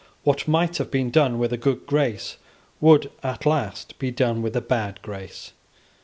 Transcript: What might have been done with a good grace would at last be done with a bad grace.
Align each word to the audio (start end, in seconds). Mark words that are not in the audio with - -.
What 0.23 0.47
might 0.47 0.77
have 0.77 0.89
been 0.89 1.11
done 1.11 1.37
with 1.37 1.53
a 1.53 1.57
good 1.57 1.85
grace 1.85 2.37
would 2.79 3.11
at 3.21 3.45
last 3.45 3.99
be 3.99 4.09
done 4.09 4.41
with 4.41 4.55
a 4.55 4.59
bad 4.61 4.99
grace. 5.03 5.53